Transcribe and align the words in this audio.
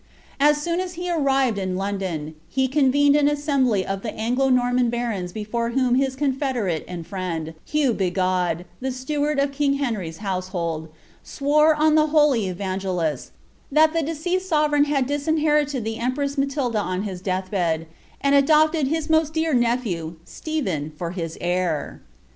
As 0.39 0.59
soon 0.59 0.79
as 0.79 0.93
he 0.93 1.11
arrived 1.11 1.59
in 1.59 1.75
London, 1.75 2.33
he 2.49 2.67
convened 2.67 3.15
an 3.15 3.27
assembly 3.27 3.85
of 3.85 4.01
the 4.01 4.11
Anglo 4.15 4.49
Norman 4.49 4.89
barons 4.89 5.31
before 5.31 5.69
whom 5.69 5.93
his 5.93 6.15
confederate 6.15 6.83
and 6.87 7.05
friend, 7.05 7.53
Hugh 7.65 7.93
Bigod, 7.93 8.65
the 8.79 8.91
steward 8.91 9.37
of 9.37 9.51
king 9.51 9.73
Henry's 9.75 10.17
house 10.17 10.47
hold, 10.47 10.89
swore 11.21 11.75
on 11.75 11.93
the 11.93 12.07
holy 12.07 12.47
Evangelists, 12.47 13.29
'* 13.53 13.71
that 13.71 13.93
the 13.93 14.01
deceased 14.01 14.49
sovereign 14.49 14.85
hau 14.85 15.01
disinherited 15.01 15.83
the 15.83 15.99
empress 15.99 16.35
Matilda 16.35 16.79
on 16.79 17.03
his 17.03 17.21
death 17.21 17.51
bed, 17.51 17.85
and 18.21 18.33
adopted 18.33 18.87
his 18.87 19.07
most 19.07 19.35
dear 19.35 19.53
nephew 19.53 20.15
Stephen 20.25 20.91
for 20.97 21.11
his 21.11 21.37
heir."' 21.39 22.01